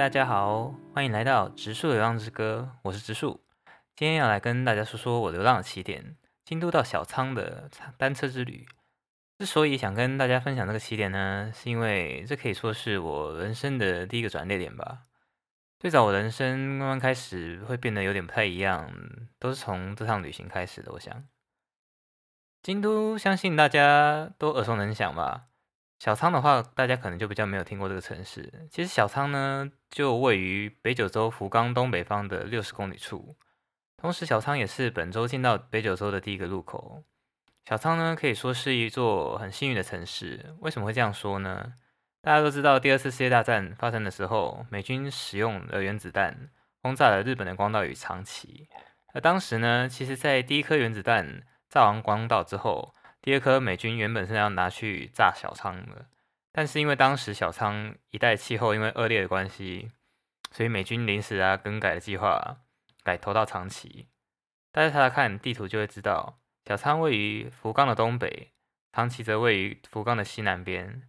[0.00, 3.44] 大家好，欢迎来到植树流浪之歌，我是植树。
[3.94, 7.68] 今天要来跟大家说说我流浪的起点——京都到小仓的
[7.98, 8.66] 单车之旅。
[9.38, 15.02] 之所以想跟大家分享这个起点呢，是因为这可以说是我人生的第一个转捩点吧。
[15.78, 18.90] 最早我人生慢慢开始会变得有点不太一样，
[19.38, 20.90] 都是从这趟旅行开始的。
[20.92, 21.28] 我想，
[22.62, 25.48] 京都相信大家都耳熟能详吧。
[26.00, 28.66] 小仓的话，大家可能就比较没有听过这个城市。
[28.70, 33.36] 其实小仓呢，就位于北九州福冈东北方的六十公里处。
[33.98, 37.04] 同时，小仓也是本州进到北九州的第一个路口。
[37.68, 40.56] 小仓呢，可以说是一座很幸运的城市。
[40.60, 41.74] 为什么会这样说呢？
[42.22, 46.48] 大家都知道，第二次世界大战发生的时候，美军使用了原子弹
[46.80, 48.70] 轰炸了日本的广岛与长崎。
[49.12, 56.06] 而当时呢，其实在第一颗原子弹炸完广岛之后，第二颗美军原本是要拿去炸小仓的，
[56.52, 59.90] 但是因为当时小仓一带气候因为恶劣的关系，
[60.50, 62.58] 所以美军临时啊更改了计划，
[63.02, 64.08] 改投到长崎。
[64.72, 68.52] 大家查查看地图就会知道，小仓位于福冈的东北，
[68.92, 71.02] 长崎则位于福冈的西南边，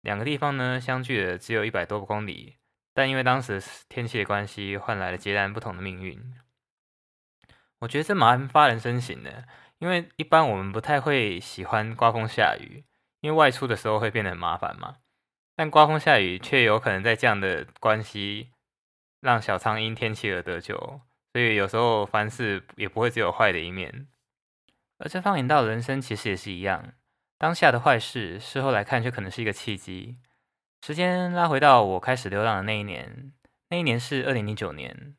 [0.00, 2.56] 两个地方呢相距的只有一百多公里，
[2.92, 6.34] 但因为当时天气的关系，换来了截然不同的命运。
[7.78, 9.44] 我觉得这蛮发人深省的。
[9.82, 12.84] 因为一般我们不太会喜欢刮风下雨，
[13.20, 14.98] 因为外出的时候会变得很麻烦嘛。
[15.56, 18.50] 但刮风下雨却有可能在这样的关系
[19.20, 20.76] 让小苍因天气而得救，
[21.32, 24.06] 所以有时候凡事也不会只有坏的一面。
[24.98, 26.92] 而这放眼到人生，其实也是一样，
[27.36, 30.16] 当下的坏事，事后来看却可能是一个契机。
[30.86, 33.32] 时间拉回到我开始流浪的那一年，
[33.70, 35.16] 那一年是二零零九年。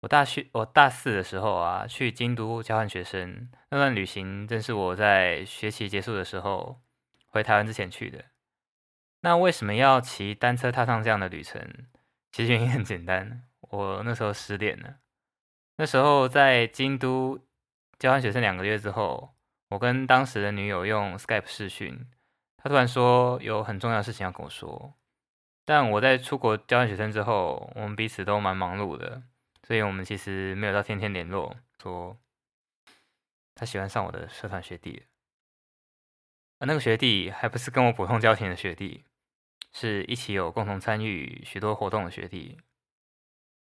[0.00, 6.80] 我大学我大四的时候啊，去京都交换学生那段旅行，正是我在学期结束的时候
[7.26, 8.24] 回台湾之前去的。
[9.20, 11.62] 那为什么要骑单车踏上这样的旅程？
[12.32, 14.96] 其实原因很简单，我那时候失恋了。
[15.76, 17.38] 那时候在京都
[17.98, 19.34] 交换学生两个月之后，
[19.68, 22.06] 我跟当时的女友用 Skype 视讯，
[22.56, 24.94] 她突然说有很重要的事情要跟我说。
[25.66, 29.22] 但我在出国交换学生之后，我们彼此都蛮忙碌的。
[29.70, 31.56] 所以我们其实没有到天天联络。
[31.80, 32.18] 说
[33.54, 35.04] 他喜欢上我的社团学弟，
[36.58, 39.04] 而那个学弟还不是跟我普通交情的学弟，
[39.72, 42.58] 是一起有共同参与许多活动的学弟。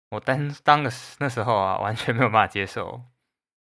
[0.09, 0.89] 我当当个
[1.19, 3.03] 那时候啊，完全没有办法接受，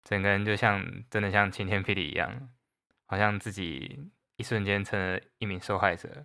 [0.02, 2.50] 整个人就像真的像晴天霹雳一样，
[3.04, 6.24] 好像自己一瞬间成了一名受害者，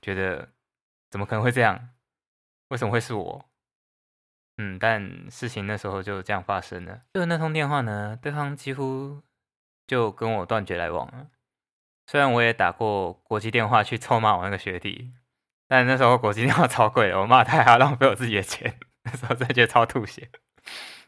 [0.00, 0.54] 觉得
[1.10, 1.90] 怎么可能会这样？
[2.68, 3.47] 为什么会是我？
[4.60, 7.00] 嗯，但事情那时候就这样发生了。
[7.14, 9.22] 就那通电话呢，对方几乎
[9.86, 11.28] 就跟我断绝来往了。
[12.08, 15.12] 虽然我也打过国际电话去臭骂我那个学弟，
[15.68, 20.28] 但那时候国际电话超贵，我骂他还要浪费我自己的钱，那时候真的觉得超吐血。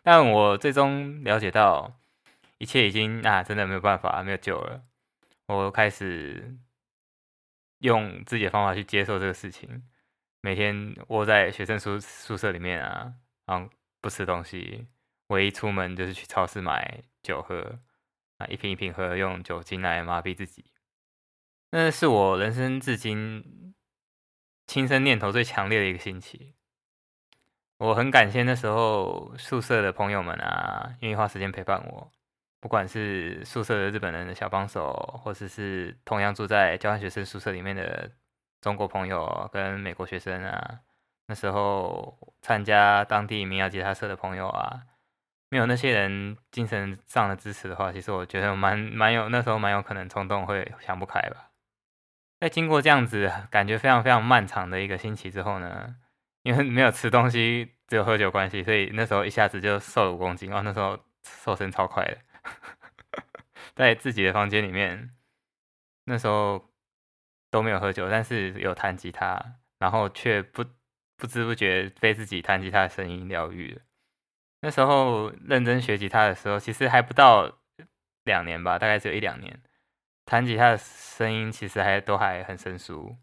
[0.02, 1.98] 但我最终了解到，
[2.58, 4.82] 一切已经啊，真的没有办法，没有救了。
[5.46, 6.56] 我开始
[7.78, 9.82] 用自己的方法去接受这个事情，
[10.40, 13.14] 每天窝在学生宿宿舍里面啊。
[13.52, 13.68] 嗯，
[14.00, 14.86] 不吃东西，
[15.26, 17.80] 唯一出门就是去超市买酒喝，
[18.38, 20.70] 啊，一瓶一瓶喝，用酒精来麻痹自己。
[21.72, 23.74] 那是我人生至今
[24.68, 26.54] 亲身念头最强烈的一个星期。
[27.78, 32.12] 我很感谢那时候宿舍的朋友们啊，愿意花时间陪伴我，
[32.60, 34.92] 不管是宿舍的日本人的小帮手，
[35.24, 38.12] 或者是同样住在交换学生宿舍里面的
[38.60, 40.82] 中国朋友跟美国学生啊。
[41.30, 44.82] 那时候参加当地民谣吉他社的朋友啊，
[45.48, 51.52] 没有那些人精神上的支持的话，其实我觉得蛮蛮有那时候蛮有可能冲动会想不开吧。
[52.40, 55.94] 在经过这样子感觉非常非常漫长的一个星期之后呢，
[56.42, 60.62] 因为没有吃东西，只有喝酒关系，所以那时候一下子就瘦了五公斤哦。
[60.64, 62.18] 那时候瘦身超快的，
[63.76, 65.10] 在自己的房间里面，
[66.06, 66.72] 那时候
[67.52, 69.40] 都没有喝酒，但是有弹吉他，
[69.78, 70.64] 然后却不。
[71.20, 73.82] 不知不觉被自己弹吉他的声音疗愈了。
[74.62, 77.58] 那时候认真学吉他的时候，其实还不到
[78.24, 79.62] 两年吧，大概只有一两年。
[80.24, 83.16] 弹吉他的声音其实还都还很生疏，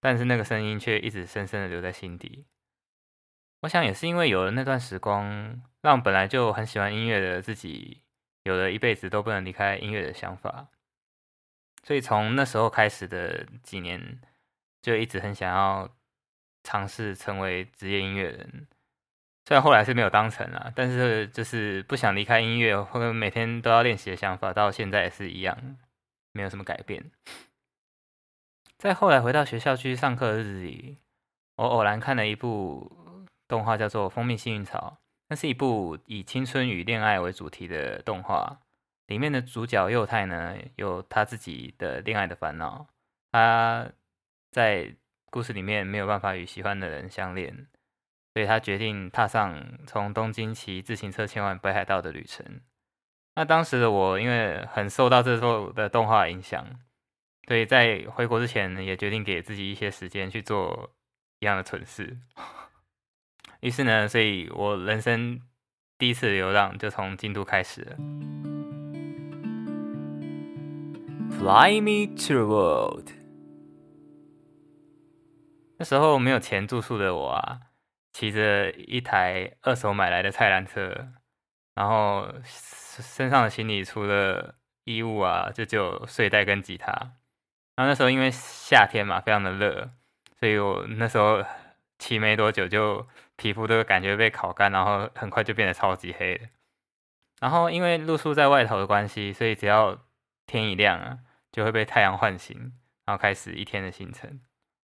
[0.00, 2.46] 但是那个声音却一直深深的留在心底。
[3.60, 8.02] 我想也是因为有了那段时光，让本来就很喜欢音乐的自己，
[8.42, 10.68] 有了一辈子都不能离开音乐的想法。
[11.82, 14.20] 所以从那时候开始的几年，
[14.82, 15.90] 就一直很想要。
[16.68, 18.66] 尝试成为职业音乐人，
[19.46, 25.56] 虽然后来是没有当成啊，但是就是不想离开音乐或者每天都要练习的想法，到现在也是一样，
[26.32, 27.10] 没有什么改变。
[28.76, 30.98] 在后来回到学校去上课的日子里，
[31.56, 34.98] 我偶然看了一部动画，叫做《蜂蜜幸运草》，
[35.28, 38.60] 那是一部以青春与恋爱为主题的动画。
[39.06, 42.86] 里面的主角幼太呢，有他自己的恋爱的烦恼，
[43.32, 43.90] 他
[44.52, 44.94] 在
[45.30, 47.66] 故事里面没有办法与喜欢的人相恋，
[48.34, 52.60] 所以他决定踏上从东京骑自行车前往北海道的旅程。
[53.36, 56.66] 那当时的我，因为很受到这部的动画影响，
[57.46, 60.90] 所以在回国之前也决定给自己一些时间去做
[61.40, 62.18] 一样的蠢事。
[63.60, 65.40] 于是呢，所以我人生
[65.98, 67.96] 第一次流浪就从京都开始了。
[71.38, 73.17] Fly me to the world。
[75.78, 77.60] 那时候没有钱住宿的我啊，
[78.12, 81.08] 骑着一台二手买来的菜篮车，
[81.74, 86.92] 然后身上的行李除了衣物啊，就只有睡袋跟吉他。
[87.76, 89.90] 然后那时候因为夏天嘛，非常的热，
[90.38, 91.44] 所以我那时候
[91.98, 96.48] 骑没多久就皮肤都感觉被烤干，然后很快就变得超级黑了。
[97.40, 99.98] 然后因为露宿在外头的关系，所以只要
[100.46, 101.18] 天一亮啊。
[101.50, 102.74] 就会被太阳唤醒，
[103.06, 104.38] 然后开始一天的行程。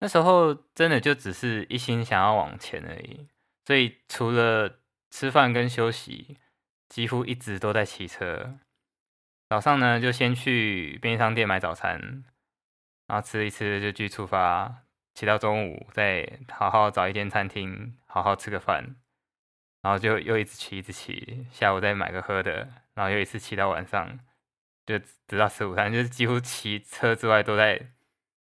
[0.06, 3.28] 那时候真的就只是一心想要往前而已，
[3.66, 6.38] 所以除了吃饭跟休息，
[6.88, 8.60] 几乎一直都在骑车。
[9.50, 12.24] 早上呢，就先去便利商店买早餐，
[13.08, 14.84] 然后吃一吃就去出发，
[15.16, 18.96] 骑到中午再好好找一间餐厅好好吃个饭，
[19.82, 24.20] 然后就又一直骑一直骑，下午再买个喝的，然后又一次骑到晚上。
[24.86, 27.94] 就直到吃午餐，就是几乎骑车之外都在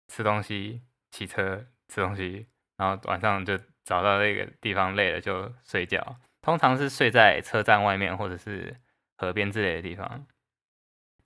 [0.07, 2.47] 吃东西、骑车、吃东西，
[2.77, 6.17] 然后晚上就找到那个地方累了就睡觉。
[6.41, 8.75] 通常是睡在车站外面或者是
[9.17, 10.25] 河边之类的地方，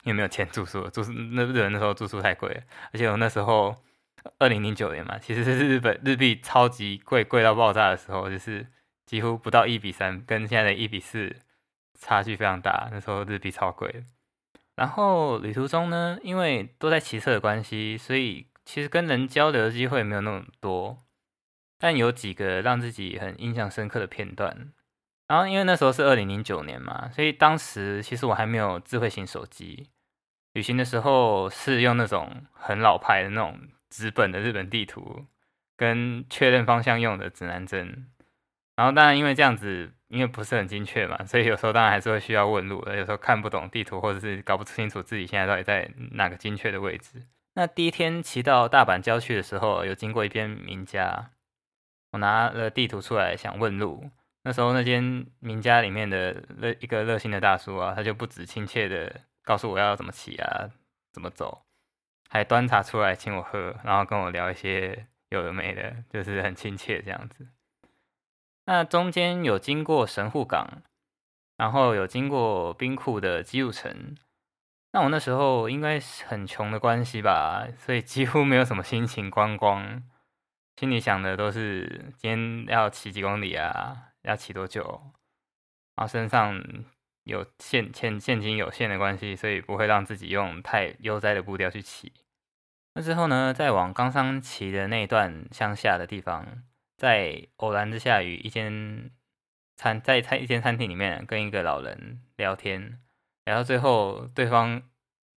[0.02, 3.76] 因为没有钱住宿，住宿那日本那时候住宿太贵了，而且我那时候
[4.38, 8.66] 二零零九年嘛，其实是日本日币超级贵，贵到爆炸的时候，就是
[9.06, 11.36] 几乎不到一比三，跟现在的一比四
[12.00, 12.88] 差距非常大。
[12.90, 14.04] 那时候日币超贵。
[14.74, 21.04] 然后旅途中呢，因为都在骑车的关系，所以其实跟人交流的机会没有那么多。
[21.78, 24.72] 但有几个让自己很印象深刻的片段。
[25.28, 29.90] 然后因为那时候是二零零九年嘛，所以当时其实我还没有智慧型手机。
[30.52, 33.58] 旅行的时候是用那种很老派的那种
[33.90, 35.26] 纸本的日本地图，
[35.76, 38.08] 跟确认方向用的指南针。
[38.76, 39.92] 然后当然因为这样子。
[40.08, 42.80] 因为不是很精确嘛，所以有时候当然还是会需要问路。
[42.86, 47.20] 有时候看不懂地图，或者是搞不清楚自己现在到底在哪个精确的位置。
[47.56, 51.30] 那第一天骑到大阪郊区的时候，有经过一间民家，
[52.10, 54.10] 我拿了地图出来想问路。
[54.42, 60.68] 那时候那间民家里面的热一个热心的大叔啊，他就不止亲切的告诉我要怎么骑啊，
[61.12, 61.62] 怎么走，
[62.28, 67.46] 还端茶出来请我喝，然后跟我聊一些有的没的，就是很亲切这样子。
[68.66, 70.82] 那中间有经过神户港，
[71.56, 74.16] 然后有经过冰库的基路城。
[74.94, 80.00] 那我那时候应该是很穷的关系吧，所以几乎没有什么心情观光，
[80.76, 85.02] 心里想的都是今天要骑几公里啊，要骑多久。
[85.96, 86.62] 然后身上
[87.24, 92.12] 有现现现金有限的关系，所以不会让自己用太悠哉的步调去骑。
[92.94, 96.62] 那之后呢，再往冈山骑的那段乡下的地方。
[96.96, 99.10] 在偶然之下，与一间
[99.74, 103.00] 餐在餐一间餐厅里面跟一个老人聊天，
[103.44, 104.82] 聊到最后，对方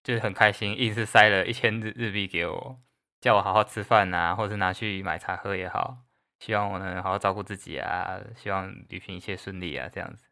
[0.03, 2.79] 就是很开心，硬是塞了一千日日币给我，
[3.19, 5.97] 叫我好好吃饭呐，或者是拿去买茶喝也好，
[6.39, 10.23] 希望我能好好照顾自己啊，希望旅行一切顺利啊，这样子。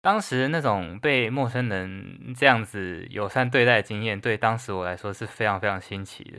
[0.00, 6.38] 当时那种被陌生人这样子友善对待的经验，对当时我来说是非常非常新奇的。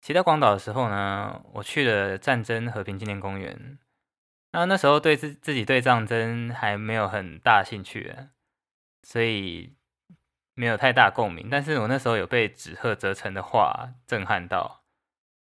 [0.00, 3.78] 骑到广岛的时候呢，我去了战争和平纪念公园。
[4.52, 8.14] 那那时候对自自己对战争还没有很大兴趣，
[9.06, 9.72] 所以
[10.54, 11.48] 没有太大共鸣。
[11.48, 14.82] 但是我那时候有被纸鹤折成的画震撼到，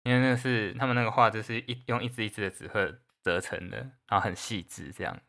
[0.04, 5.20] 因为那是他们那个画就是一用一只一只的纸鹤折成的，然后很细致这样，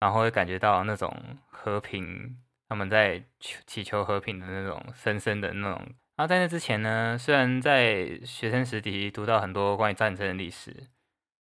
[0.00, 2.36] 然后会感觉到那种和平，
[2.68, 5.80] 他们在祈求和平的那种深深的那种。
[6.16, 10.88] 然后在那之前呢，虽然在学生时期读到很多关于战争的历史，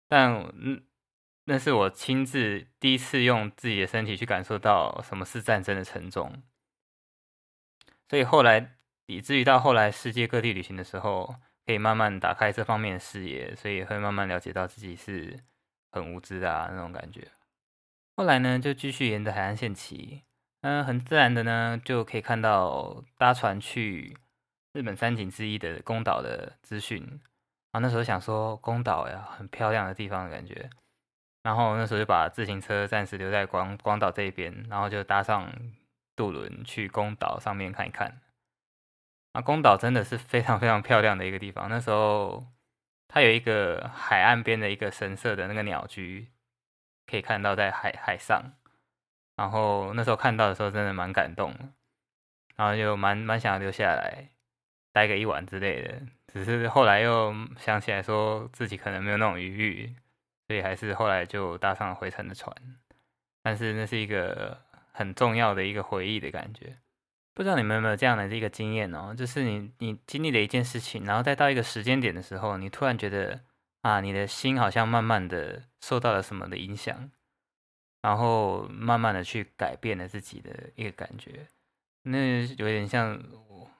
[0.09, 0.83] 但嗯，
[1.45, 6.43] 那是我亲自第一次用自己的身体去感受到什么是战争的沉重。
[8.09, 8.75] 所以后来
[9.05, 11.35] 以至于到后来世界各地旅行的时候，
[11.65, 15.39] 可以慢慢打开这方面的视野，所以会慢慢了解到自己是
[15.91, 17.27] 很无知的啊那种感觉。
[18.15, 20.23] 后来呢，就继续沿着海岸线骑，
[20.61, 24.17] 嗯，很自然的呢，就可以看到搭船去。
[24.73, 27.21] 日本三景之一的宫岛的资讯，
[27.71, 30.69] 啊，那时候想说宫岛呀，很漂亮的地方的感觉。
[31.45, 35.53] 然后那时候就把自行车暂时留在广广岛这边，然后就搭上
[36.15, 38.19] 渡轮去宫岛上面看一看。
[39.33, 41.69] 啊，宫岛真的是非常非常漂亮的一个地方。
[41.69, 42.47] 那时候
[43.07, 46.31] 它有一个海岸边的一个神社的那个鸟居，
[47.05, 48.53] 可以看到在海海上。
[49.35, 51.53] 然后那时候看到的时候，真的蛮感动，
[52.55, 54.29] 然后就蛮蛮想要留下来
[54.91, 56.01] 待个一晚之类的。
[56.25, 59.95] 只是后来又想起来，说自己可能没有那种余裕，
[60.47, 62.55] 所以还是后来就搭上了回程的船。
[63.43, 64.59] 但是那是一个
[64.91, 66.77] 很重要的一个回忆的感觉。
[67.33, 69.13] 不知道你们有没有这样的一个经验哦？
[69.13, 73.41] 就是你你经历了一件事情，然后再到一个时间点的时候，你突然觉得
[73.81, 77.11] 啊，你的心好像慢慢的受到了什么的影响。
[78.01, 81.47] 然后慢慢的去改变了自己的一个感觉，
[82.03, 83.19] 那有点像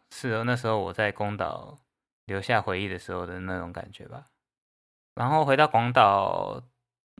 [0.09, 1.77] 是哦，那时候我在宫岛
[2.25, 4.25] 留下回忆的时候的那种感觉吧。
[5.15, 6.61] 然后回到广岛，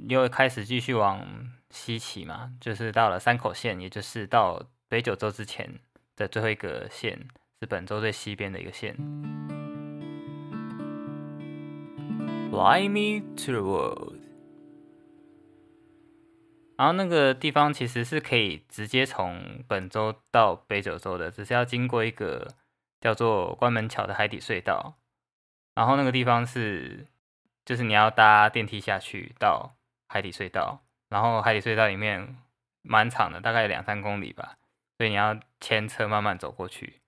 [0.09, 1.25] 又开始继续往
[1.69, 5.79] 西骑嘛，就是到了山口县，也就是到北九州之前
[6.17, 7.27] 的最后一个县，
[7.61, 8.95] 是本州最西边的一个县。
[12.51, 14.19] Fly me to the world。
[16.77, 22.53] 然后那个地方其实是可以直接从本州到北九州的，只是要经过一个
[22.99, 24.95] 叫做关门桥的海底隧道。
[25.73, 27.07] 然后那个地方是，
[27.65, 29.75] 就是你要搭电梯下去到
[30.07, 32.37] 海底隧道，然后海底隧道里面
[32.81, 34.57] 蛮长的，大概两三公里吧，
[34.97, 37.01] 所以你要牵车慢慢走过去。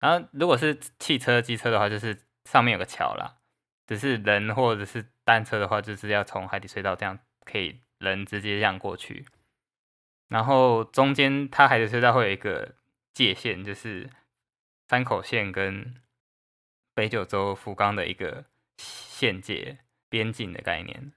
[0.00, 3.36] 然后如果是汽车、机车的话，就是上面有个桥啦，
[3.86, 7.80] 只是人或者是单车的话，就是要从海底隧道这样可以。
[8.00, 9.26] 人直接这样过去，
[10.28, 12.76] 然后中间它海底隧道会有一个
[13.12, 14.08] 界限，就是
[14.88, 15.94] 山口线跟
[16.94, 18.46] 北九州福冈的一个
[18.78, 19.80] 县界
[20.10, 21.12] 边境的概念。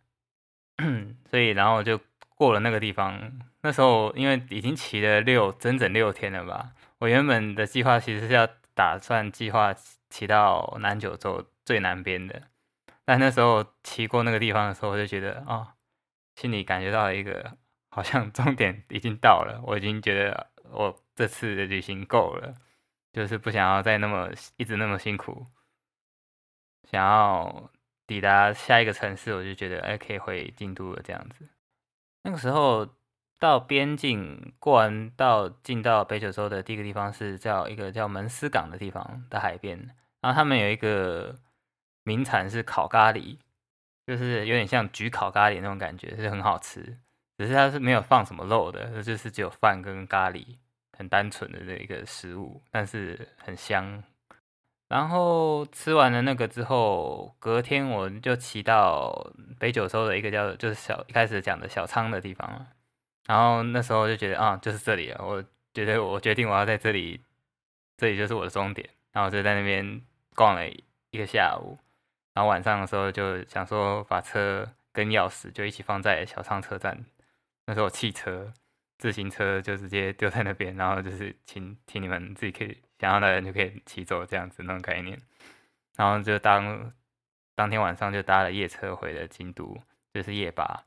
[1.29, 3.41] 所以，然后就过了那个地方。
[3.61, 9.75] 那时候因为已经骑了六整整六天了吧，我原本的计划其实是要打算计划
[10.09, 12.43] 骑到南九州最南边的，
[13.03, 15.75] 但那时候骑过那个地方的时候，我就觉得啊。
[16.35, 17.55] 心里感觉到一个
[17.91, 22.55] 好像终点已经到了，我已经觉得我这次的旅行够了，
[23.11, 25.45] 就是不想要再那么一直那么辛苦，
[26.89, 27.69] 想要
[28.07, 31.49] 抵达下一个城市，我就觉得哎可以回京都了这样子。
[32.23, 32.87] 那个时候
[33.39, 39.77] 到边境过完到进到北九州的第一个地方是叫一个叫门司港的地方的海边，
[40.21, 41.35] 然后他们有一个
[42.03, 43.37] 名产是烤咖喱。
[44.05, 46.99] 就是有点像焗烤咖喱那种感觉，是很好吃。
[47.37, 50.57] 只是它是没有放什么肉的，就是只有饭跟咖喱，
[50.97, 54.03] 很单纯的这一个食物，但是很香。
[54.87, 62.67] 然后吃完了那个之后，隔天我就骑到北九州的一个叫就是小一开始讲的小仓的地方了。
[63.25, 65.25] 然后那时候就觉得啊，就是这里了。
[65.25, 67.21] 我觉得我决定我要在这里，
[67.97, 68.87] 这里就是我的终点。
[69.11, 70.01] 然后就在那边
[70.35, 70.67] 逛了
[71.11, 71.77] 一个下午。
[72.33, 77.05] 然后晚上的时候就想说把车跟钥匙就一起放在小仓车站，
[77.65, 78.51] 那时候汽车、
[78.97, 85.19] 自行车就直接丢在那边，然后就是请请你们自己可以想要的人就可以骑走这样子那种概念。
[85.95, 86.93] 然后就当
[87.55, 89.81] 当天晚上就搭了夜车回了京都，
[90.13, 90.85] 就是夜巴。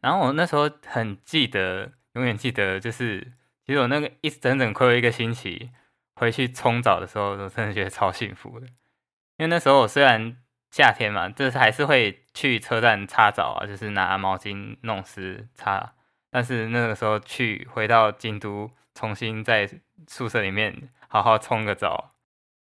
[0.00, 3.20] 然后我那时候很记得，永远记得，就是
[3.64, 5.70] 其实我那个一整整亏了一个星期
[6.14, 8.66] 回去冲澡的时候，我真的觉得超幸福的。
[8.66, 10.36] 因为那时候我虽然
[10.70, 15.92] 夏天嘛，就是还是会去车站擦澡啊，就是拿毛巾弄湿擦。
[16.36, 19.66] 但是那个时候去回到京都，重新在
[20.06, 22.10] 宿舍里面好好冲个澡，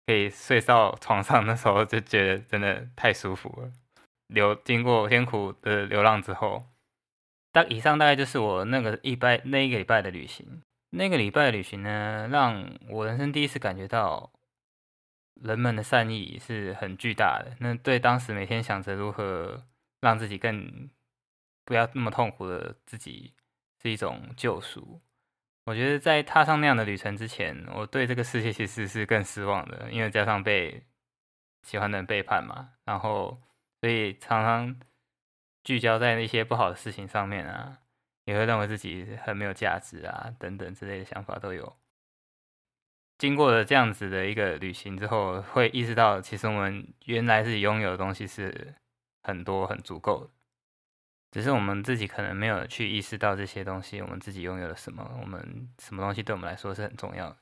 [0.05, 3.71] 可以睡到床上，那时候就觉得真的太舒服了。
[4.27, 6.65] 流经过艰苦的流浪之后，
[7.53, 10.61] 大以上大概就是我那个一拜那一个礼拜的旅行。
[10.89, 14.29] 那个礼拜的旅行呢，让我人生第一次感觉到。
[15.41, 17.55] 人们的善意是很巨大的。
[17.59, 19.63] 那对当时每天想着如何
[19.99, 20.89] 让自己更
[21.65, 23.33] 不要那么痛苦的自己，
[23.83, 25.01] 是一种救赎。
[25.65, 30.85] 我觉得在踏上那样的旅程之前，我对这个世界其实是更失望的，因为加上被
[31.61, 33.41] 喜欢的人背叛嘛，然后
[33.79, 34.79] 所以常常
[35.63, 37.79] 聚焦在那些不好的事情上面啊，
[38.25, 41.77] 也会认为自己很没有价值啊，等等之类的想法都有。
[43.17, 48.75] 经过了这样子的一个旅行之后，会意识到，其实我们原来自己拥有的东西是
[49.21, 50.29] 很多、很足够的，
[51.33, 57.37] 只是我们自己可能没有去意识到这些东西，我们自己拥有了什么，我们什么东西对我们来说是很重要的。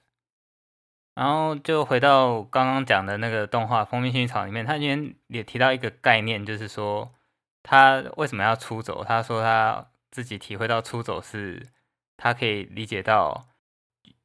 [1.13, 7.13] 然后就回到刚刚讲的那个动画《蜂蜜薰衣草》里面，他今天也提到一个概念，就是说
[7.61, 9.03] 他为什么要出走？
[9.03, 11.67] 他说他自己体会到出走是，
[12.15, 13.49] 他可以理解到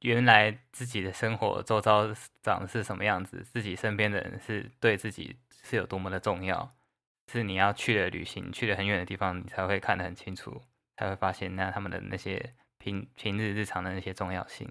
[0.03, 2.07] 原来自己的生活周遭
[2.41, 6.73] 长的是什么样子，自己身边的人是对自己是有多么的重要，
[7.33, 10.63] 是你要去了旅行，去了很远的地方，你才会看得很清楚，
[10.97, 14.69] 才会发现那他们的那些平平日日常的那些重要性。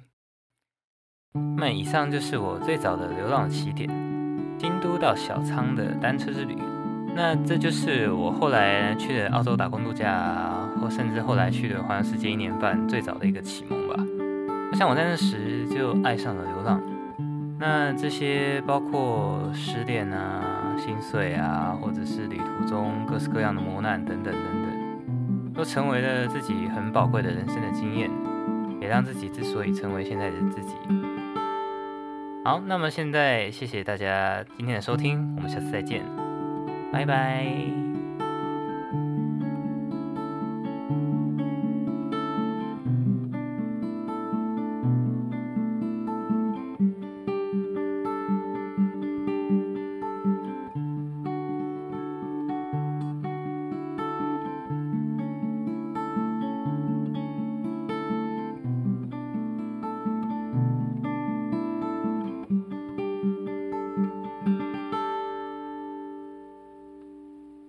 [1.58, 3.90] 那以上就是我最早的流浪起点，
[4.58, 6.56] 京都到小仓的单车之旅。
[7.14, 13.96] 那这就是我后来去的澳洲打工度假，或甚至后来去的环游世界一年半最早的一个启蒙吧。
[14.78, 16.82] 像我在那时就爱上了流浪。
[17.58, 28.10] 那这些包括失恋啊、心碎啊，或者是旅途中各式各样的磨难等等等等，都成为了自己很宝贵的人生的经验，
[28.82, 30.76] 也让自己之所以成为现在的自己。
[32.44, 36.04] 好，那么现在谢谢大家今天的收听，我们下次再见，
[36.92, 37.95] 拜拜。